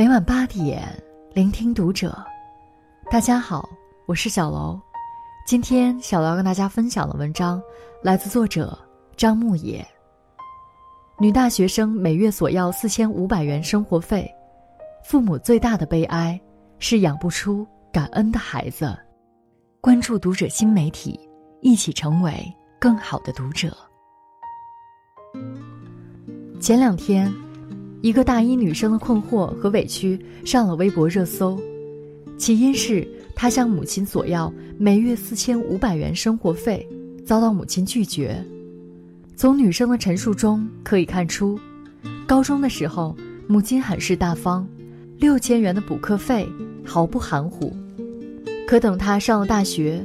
[0.00, 0.82] 每晚八点，
[1.34, 2.16] 聆听读者。
[3.10, 3.68] 大家好，
[4.06, 4.80] 我是小楼。
[5.46, 7.62] 今天小楼要跟大家分享的文章
[8.02, 8.78] 来自作者
[9.14, 9.86] 张牧野。
[11.18, 14.26] 女大学生每月索要四千五百元生活费，
[15.04, 16.40] 父母最大的悲哀
[16.78, 18.98] 是养不出感恩的孩子。
[19.82, 21.20] 关注读者新媒体，
[21.60, 22.32] 一起成为
[22.78, 23.76] 更好的读者。
[26.58, 27.30] 前两天。
[28.02, 31.60] 一个大一女生的困惑和委屈上了微博热搜，
[32.38, 36.86] 起因是她向母亲索要每月四千五百元生活费，
[37.26, 38.42] 遭到母亲拒绝。
[39.36, 41.60] 从女生的陈述中可以看出，
[42.26, 43.14] 高中的时候
[43.46, 44.66] 母亲很是大方，
[45.18, 46.48] 六千元的补课费
[46.82, 47.74] 毫不含糊。
[48.66, 50.02] 可等她上了大学，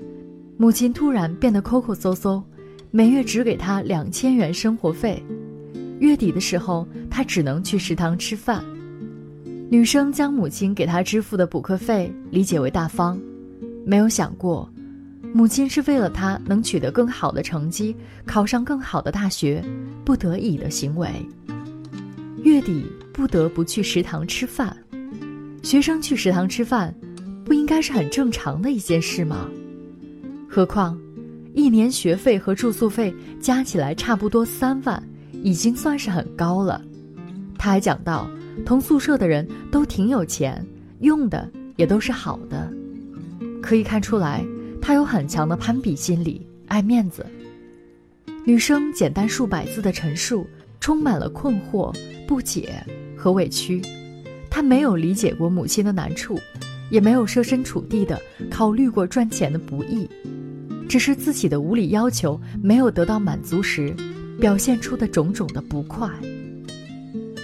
[0.58, 2.44] 母亲突然变得抠抠搜搜，
[2.92, 5.24] 每月只给她两千元生活费。
[6.00, 8.64] 月底的时候，他只能去食堂吃饭。
[9.70, 13.20] 女生将母亲给她支付的补课费理解为大方，
[13.86, 14.70] 没有想过，
[15.34, 19.64] 母亲是为了他能取得更好的成绩，考上更好的大学，
[20.04, 21.10] 不得已的行为。
[22.44, 24.76] 月底不得不去食堂吃饭，
[25.64, 26.94] 学生去食堂吃饭，
[27.44, 29.50] 不应该是很正常的一件事吗？
[30.48, 30.98] 何况，
[31.56, 35.02] 一年学费和住宿费加起来差不多三万。
[35.46, 36.82] 已经算是很高了，
[37.56, 38.28] 他还讲到，
[38.66, 40.66] 同宿舍的人都挺有钱，
[41.02, 42.74] 用的也都是好的，
[43.62, 44.44] 可以看出来，
[44.82, 47.24] 他有很强的攀比心理，爱面子。
[48.44, 50.48] 女生简单数百字的陈述，
[50.80, 51.96] 充满了困惑、
[52.28, 52.84] 不解
[53.16, 53.84] 和委屈，
[54.50, 56.40] 她没有理解过母亲的难处，
[56.90, 60.10] 也没有设身处地的考虑过赚钱的不易，
[60.90, 63.96] 只是自己的无理要求没有得到满足时。
[64.40, 66.10] 表现出的种种的不快。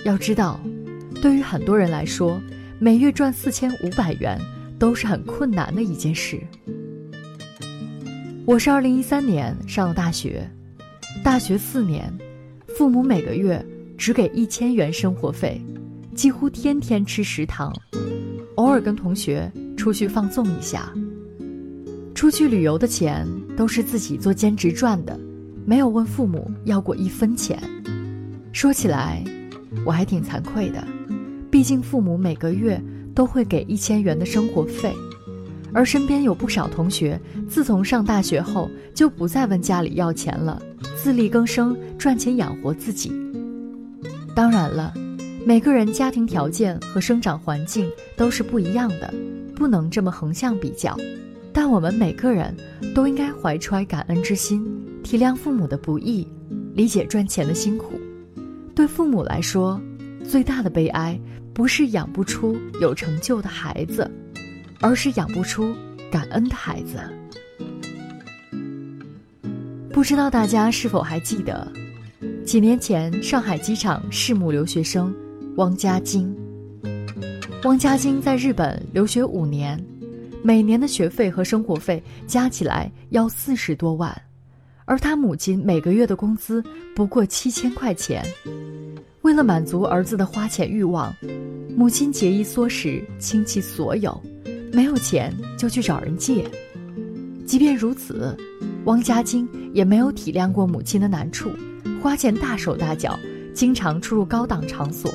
[0.03, 0.59] 要知道，
[1.21, 2.41] 对于很多人来说，
[2.79, 4.39] 每月赚四千五百元
[4.77, 6.39] 都是很困难的一件事。
[8.45, 10.49] 我是二零一三年上了大学，
[11.23, 12.11] 大学四年，
[12.67, 13.63] 父母每个月
[13.97, 15.61] 只给一千元生活费，
[16.15, 17.71] 几乎天天吃食堂，
[18.55, 20.91] 偶尔跟同学出去放纵一下。
[22.15, 25.17] 出去旅游的钱都是自己做兼职赚的。
[25.65, 27.61] 没有问父母要过一分钱，
[28.51, 29.23] 说起来，
[29.85, 30.83] 我还挺惭愧的。
[31.49, 32.81] 毕竟父母每个月
[33.13, 34.93] 都会给一千元的生活费，
[35.73, 40.61] 而身边有不少同学，自从上大学后就不再问家里要钱了，
[40.95, 43.11] 自力更生赚钱养活自己。
[44.35, 44.93] 当然了，
[45.45, 49.13] 每个人家庭条件和生长环境都是不一样的，
[49.55, 50.97] 不能这么横向比较。
[51.53, 52.55] 但我们每个人
[52.95, 54.65] 都应该怀揣感恩之心。
[55.03, 56.27] 体谅父母的不易，
[56.73, 57.99] 理解赚钱的辛苦。
[58.73, 59.79] 对父母来说，
[60.27, 61.19] 最大的悲哀
[61.53, 64.09] 不是养不出有成就的孩子，
[64.79, 65.75] 而是养不出
[66.09, 66.97] 感恩的孩子。
[69.91, 71.69] 不知道大家是否还记得，
[72.45, 75.13] 几年前上海机场弑母留学生
[75.57, 76.33] 汪家晶。
[77.63, 79.77] 汪家晶在日本留学五年，
[80.41, 84.19] 每年的学费和生活费加起来要四十多万。
[84.91, 86.61] 而他母亲每个月的工资
[86.93, 88.25] 不过七千块钱，
[89.21, 91.15] 为了满足儿子的花钱欲望，
[91.77, 94.21] 母亲节衣缩食，倾其所有，
[94.73, 96.45] 没有钱就去找人借。
[97.45, 98.35] 即便如此，
[98.83, 101.49] 汪家晶也没有体谅过母亲的难处，
[102.03, 103.17] 花钱大手大脚，
[103.53, 105.09] 经常出入高档场所。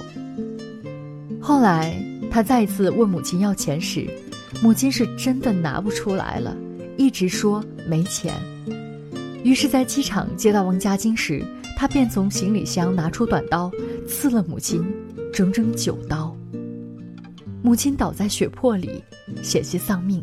[1.39, 4.07] 后来他再次问母亲要钱时，
[4.63, 6.57] 母亲是真的拿不出来了，
[6.97, 8.33] 一直说没钱。
[9.47, 11.41] 于是，在机场接到汪家金时，
[11.77, 13.71] 他便从行李箱拿出短刀，
[14.05, 14.85] 刺了母亲
[15.33, 16.37] 整整九刀。
[17.63, 19.01] 母亲倒在血泊里，
[19.45, 20.21] 险些丧命。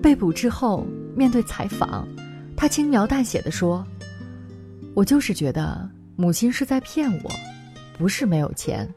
[0.00, 0.86] 被捕之后，
[1.16, 2.06] 面对采访，
[2.56, 3.84] 他轻描淡写的说
[4.94, 7.30] ：“我就是觉得母亲是在骗我，
[7.98, 8.88] 不是没有钱。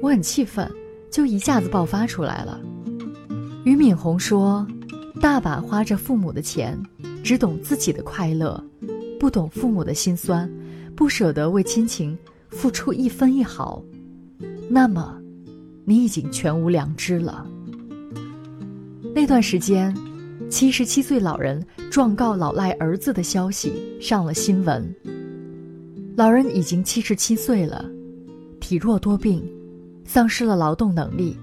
[0.00, 0.70] 我很气愤，
[1.10, 2.60] 就一下子爆发出来了。”
[3.66, 4.64] 俞敏洪说
[5.20, 6.80] ：“大把花着父母的钱。”
[7.22, 8.62] 只懂自己的快乐，
[9.18, 10.50] 不懂父母的辛酸，
[10.96, 12.16] 不舍得为亲情
[12.48, 13.82] 付出一分一毫，
[14.68, 15.20] 那么，
[15.84, 17.46] 你已经全无良知了。
[19.14, 19.94] 那段时间，
[20.48, 24.94] 七十七岁老人状告老赖儿子的消息上了新闻。
[26.16, 27.84] 老人已经七十七岁了，
[28.60, 29.42] 体弱多病，
[30.04, 31.36] 丧失了劳动能力。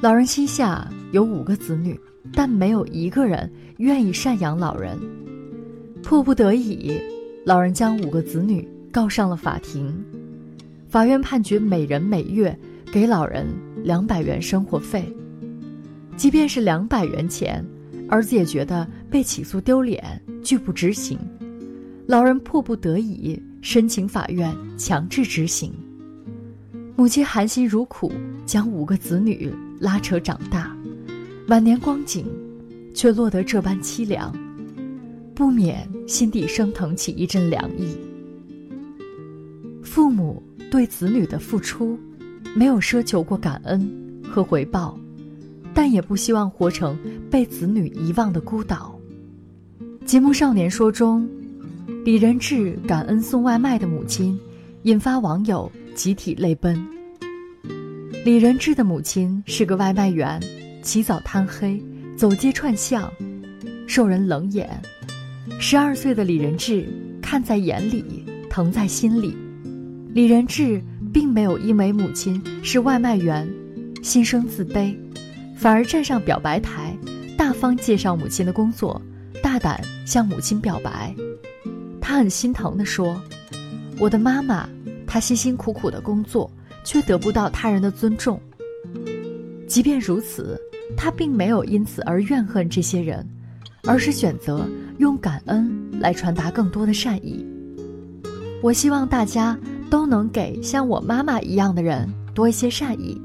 [0.00, 1.98] 老人膝下有五个子女。
[2.32, 4.98] 但没有一个人愿意赡养老人，
[6.02, 7.00] 迫不得已，
[7.44, 9.92] 老人将五个子女告上了法庭。
[10.88, 12.56] 法院判决每人每月
[12.92, 13.46] 给老人
[13.82, 15.10] 两百元生活费。
[16.16, 17.64] 即便是两百元钱，
[18.08, 21.18] 儿子也觉得被起诉丢脸，拒不执行。
[22.06, 25.72] 老人迫不得已申请法院强制执行。
[26.94, 28.12] 母亲含辛茹苦
[28.44, 30.76] 将五个子女拉扯长大，
[31.52, 32.24] 晚年光景，
[32.94, 34.34] 却落得这般凄凉，
[35.34, 37.94] 不免心底升腾起一阵凉意。
[39.82, 41.98] 父母对子女的付出，
[42.56, 43.86] 没有奢求过感恩
[44.24, 44.98] 和回报，
[45.74, 46.98] 但也不希望活成
[47.30, 48.98] 被子女遗忘的孤岛。
[50.06, 51.28] 节目《少年说》中，
[52.02, 54.40] 李仁智感恩送外卖的母亲，
[54.84, 55.70] 引发网友。
[55.94, 56.82] 集体泪奔。
[58.24, 60.40] 李仁智的母亲是个外卖员，
[60.82, 61.80] 起早贪黑，
[62.16, 63.10] 走街串巷，
[63.86, 64.68] 受人冷眼。
[65.58, 66.86] 十二岁的李仁智
[67.22, 69.36] 看在眼里，疼在心里。
[70.12, 70.82] 李仁智
[71.12, 73.48] 并没有因为母亲是外卖员，
[74.02, 74.94] 心生自卑，
[75.56, 76.96] 反而站上表白台，
[77.38, 79.00] 大方介绍母亲的工作，
[79.42, 81.14] 大胆向母亲表白。
[82.00, 83.18] 他很心疼地说
[83.98, 84.68] ：“我的妈妈。”
[85.06, 86.50] 她辛辛苦苦的工作，
[86.84, 88.40] 却得不到他人的尊重。
[89.68, 90.58] 即便如此，
[90.96, 93.26] 他并没有因此而怨恨这些人，
[93.84, 94.68] 而是选择
[94.98, 97.44] 用感恩来传达更多的善意。
[98.62, 99.58] 我希望大家
[99.90, 103.20] 都能给像我妈妈一样的人多一些善意，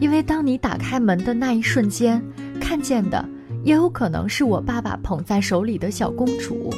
[0.00, 2.22] 因为当你打开门的那一瞬间，
[2.60, 3.28] 看见的
[3.62, 6.70] 也有可能是我爸爸捧在手里的小公主。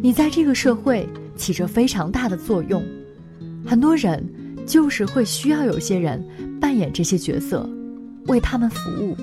[0.00, 2.82] 你在这个社会起着非常大的作用。
[3.66, 4.22] 很多人
[4.66, 6.22] 就是会需要有些人
[6.60, 7.68] 扮演这些角色，
[8.26, 9.16] 为他们服务。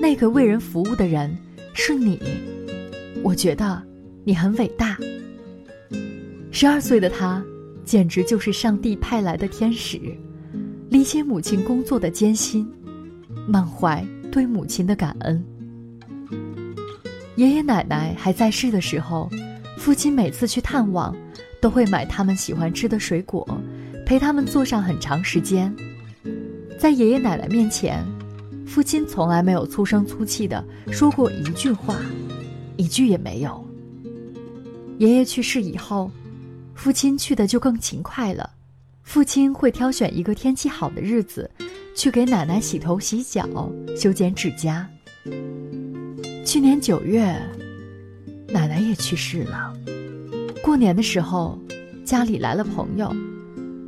[0.00, 1.36] 那个为人服务的人
[1.72, 2.20] 是你，
[3.22, 3.82] 我觉得
[4.24, 4.96] 你很伟大。
[6.50, 7.42] 十二岁的他，
[7.84, 9.98] 简直就是上帝派来的天使，
[10.88, 12.70] 理解母亲工作的艰辛，
[13.48, 15.44] 满怀对母亲的感恩。
[17.36, 19.28] 爷爷奶奶还在世的时候，
[19.78, 21.14] 父亲每次去探望。
[21.60, 23.58] 都会买他们喜欢吃的水果，
[24.04, 25.74] 陪他们坐上很长时间。
[26.84, 28.04] 在爷爷奶奶面前，
[28.66, 31.96] 父亲从来没有粗声粗气的说过一句话，
[32.76, 33.66] 一句也没有。
[34.98, 36.10] 爷爷去世以后，
[36.74, 38.50] 父亲去的就更勤快了。
[39.02, 41.50] 父亲会挑选一个天气好的日子，
[41.96, 43.48] 去给奶奶洗头、洗脚、
[43.96, 44.86] 修剪指甲。
[46.44, 47.34] 去年九月，
[48.48, 49.72] 奶奶也去世了。
[50.62, 51.58] 过年的时候，
[52.04, 53.10] 家里来了朋友，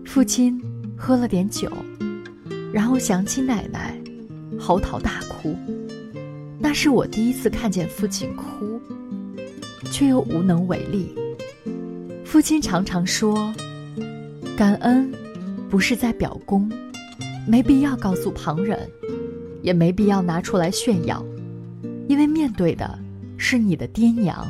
[0.07, 0.59] 父亲
[0.97, 1.71] 喝了点酒，
[2.73, 3.99] 然后想起奶奶，
[4.59, 5.57] 嚎啕大哭。
[6.59, 8.81] 那是我第一次看见父亲哭，
[9.91, 11.15] 却又无能为力。
[12.25, 13.55] 父亲常常说
[14.57, 15.13] ：“感恩
[15.69, 16.71] 不是在表功，
[17.47, 18.89] 没必要告诉旁人，
[19.63, 21.25] 也没必要拿出来炫耀，
[22.09, 22.99] 因为面对的
[23.37, 24.47] 是你的爹娘。”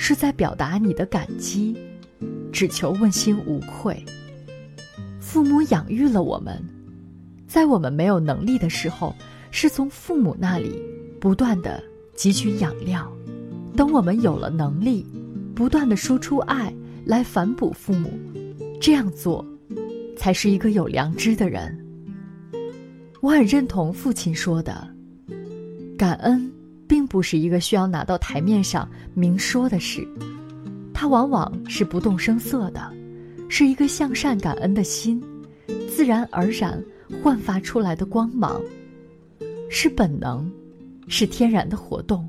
[0.00, 1.76] 是在表达你的感激，
[2.52, 4.00] 只求问心无愧。
[5.18, 6.56] 父母养育了我们，
[7.48, 9.12] 在我们没有能力的时候，
[9.50, 10.80] 是从父母那里
[11.18, 11.82] 不断的
[12.14, 13.02] 汲取养料；
[13.74, 15.04] 等我们有了能力，
[15.54, 16.72] 不断的输出爱
[17.04, 18.12] 来反哺父母。
[18.80, 19.44] 这样做，
[20.16, 21.76] 才是一个有良知的人。
[23.20, 24.86] 我很认同父亲说的，
[25.96, 26.52] 感恩。
[26.88, 30.08] 并不是一个需要拿到台面上明说的事，
[30.94, 32.80] 它往往是不动声色的，
[33.50, 35.22] 是一个向善感恩的心，
[35.94, 36.82] 自然而然
[37.22, 38.60] 焕发出来的光芒，
[39.68, 40.50] 是本能，
[41.08, 42.28] 是天然的活动。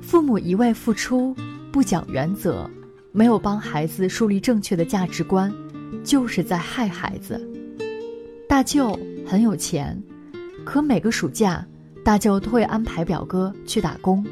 [0.00, 1.34] 父母一味付出，
[1.72, 2.68] 不讲原则，
[3.12, 5.52] 没有帮孩子树立正确的价值观，
[6.04, 7.40] 就是在害孩子。
[8.48, 10.00] 大舅很有钱，
[10.64, 11.66] 可每个暑假。
[12.04, 14.24] 大舅都会安排表哥去打工，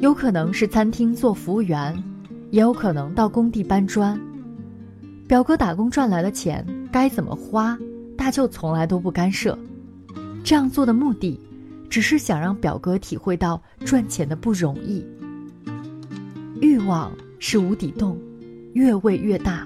[0.00, 2.00] 有可能是餐厅做服务员，
[2.52, 4.16] 也有可能到工地搬砖。
[5.26, 7.76] 表哥打工赚来的钱该怎么花，
[8.26, 9.56] 大舅从来都不干涉。
[10.42, 11.38] 这样做的目的，
[11.88, 15.06] 只是想让表哥体会到赚钱的不容易。
[16.60, 18.18] 欲望是无底洞，
[18.72, 19.64] 越喂越大，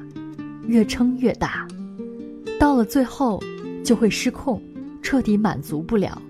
[0.67, 1.67] 越撑越大，
[2.59, 3.43] 到了最后
[3.83, 4.63] 就会失控，
[5.01, 6.21] 彻底满足不了。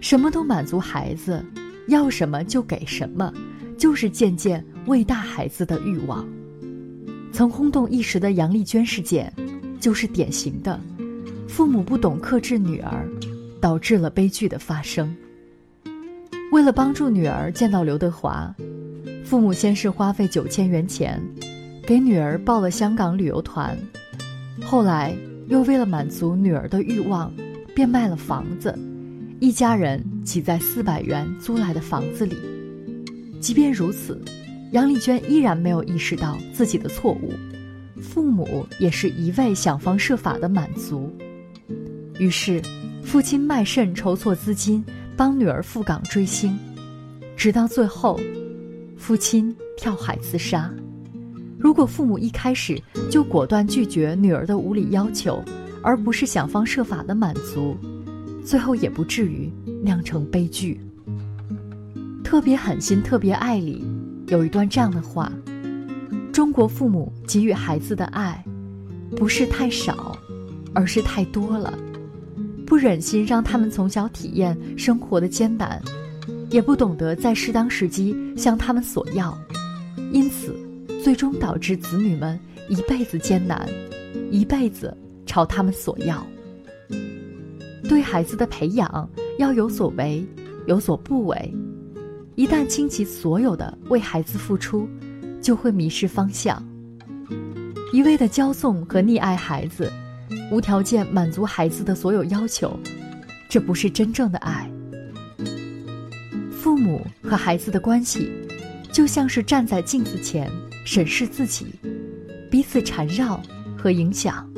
[0.00, 1.44] 什么都满足孩子，
[1.88, 3.34] 要什么就给什么，
[3.76, 6.24] 就是渐渐喂大孩子的欲望。
[7.32, 9.32] 曾轰动一时的杨丽娟事件，
[9.80, 10.80] 就是典型的，
[11.48, 13.08] 父母不懂克制女儿，
[13.60, 15.14] 导致了悲剧的发生。
[16.52, 18.54] 为了帮助女儿见到刘德华，
[19.24, 21.20] 父母先是花费九千元钱，
[21.82, 23.76] 给女儿报了香港旅游团，
[24.62, 25.16] 后来
[25.48, 27.32] 又为了满足女儿的欲望，
[27.74, 28.76] 便卖了房子，
[29.40, 32.36] 一家人挤在四百元租来的房子里。
[33.40, 34.20] 即便如此，
[34.72, 37.32] 杨丽娟依然没有意识到自己的错误，
[38.00, 41.12] 父母也是一味想方设法的满足。
[42.18, 42.62] 于是，
[43.02, 44.84] 父亲卖肾筹措资金，
[45.16, 46.58] 帮女儿赴港追星，
[47.36, 48.18] 直到最后，
[48.96, 50.72] 父亲跳海自杀。
[51.58, 52.80] 如果父母一开始
[53.10, 55.42] 就果断拒绝女儿的无理要求，
[55.82, 57.76] 而不是想方设法的满足，
[58.44, 59.50] 最后也不至于
[59.82, 60.80] 酿成悲剧。
[62.24, 63.84] 特别狠心，特别爱里
[64.28, 65.30] 有一段这样的话：
[66.32, 68.42] 中国父母给予孩子的爱，
[69.16, 70.16] 不是太少，
[70.74, 71.72] 而是太多了。
[72.66, 75.80] 不忍心让他们从小体验生活的艰难，
[76.50, 79.36] 也不懂得在适当时机向他们索要，
[80.12, 80.54] 因此。
[81.02, 82.36] 最终导致子女们
[82.68, 83.64] 一辈子艰难，
[84.28, 84.92] 一辈子
[85.24, 86.26] 朝他们索要。
[87.88, 89.08] 对孩子的培养
[89.38, 90.26] 要有所为，
[90.66, 91.54] 有所不为。
[92.34, 94.88] 一旦倾其所有的为孩子付出，
[95.40, 96.60] 就会迷失方向。
[97.92, 99.92] 一味的骄纵和溺爱孩子，
[100.50, 102.78] 无条件满足孩子的所有要求，
[103.48, 104.70] 这不是真正的爱。
[106.50, 108.30] 父母和孩子的关系，
[108.92, 110.50] 就像是站在镜子前。
[110.84, 111.66] 审视自己，
[112.48, 113.42] 彼此缠绕
[113.76, 114.48] 和影响。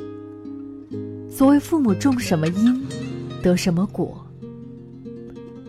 [1.31, 2.87] 所谓父母种什么因，
[3.43, 4.23] 得什么果。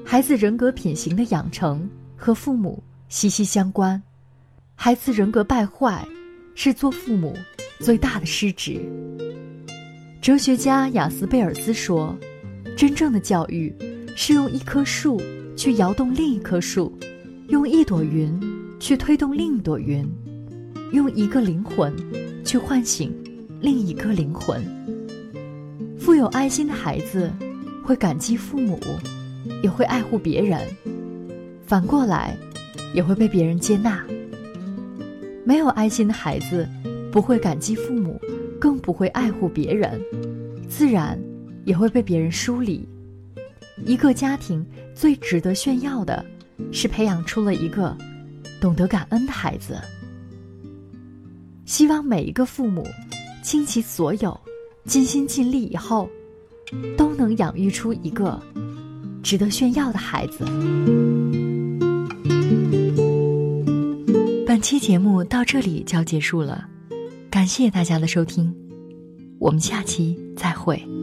[0.03, 4.03] 孩子人格品行的养成和父母息息相关。
[4.75, 6.05] 孩子人格败坏，
[6.55, 7.33] 是做父母
[7.79, 8.81] 最大的失职。
[10.21, 12.13] 哲学家雅斯贝尔斯说
[12.75, 13.73] ：“真正的教育，
[14.17, 15.21] 是用一棵树
[15.55, 16.91] 去摇动另一棵树，
[17.47, 18.38] 用一朵云
[18.81, 20.05] 去推动另一朵云。”
[20.91, 21.93] 用一个灵魂
[22.43, 23.13] 去唤醒
[23.61, 24.61] 另一个灵魂。
[25.99, 27.31] 富有爱心的孩子
[27.83, 28.79] 会感激父母，
[29.63, 30.59] 也会爱护别人；
[31.63, 32.35] 反过来，
[32.93, 34.03] 也会被别人接纳。
[35.45, 36.67] 没有爱心的孩子
[37.11, 38.19] 不会感激父母，
[38.59, 39.99] 更不会爱护别人，
[40.67, 41.17] 自然
[41.65, 42.87] 也会被别人疏离。
[43.85, 46.23] 一个家庭最值得炫耀的，
[46.71, 47.97] 是培养出了一个
[48.59, 49.79] 懂得感恩的孩子。
[51.65, 52.85] 希望每一个父母
[53.41, 54.37] 倾其所有、
[54.85, 56.09] 尽心尽力以后，
[56.97, 58.41] 都能养育出一个
[59.23, 60.43] 值得炫耀的孩子。
[64.45, 66.67] 本期节目到这里就要结束了，
[67.29, 68.53] 感谢大家的收听，
[69.39, 70.98] 我们下期再会。